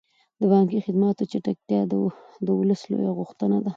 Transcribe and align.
د 0.39 0.41
بانکي 0.51 0.77
خدماتو 0.85 1.29
چټکتیا 1.31 1.81
د 2.45 2.49
ولس 2.59 2.81
لویه 2.91 3.11
غوښتنه 3.19 3.57
ده. 3.63 3.69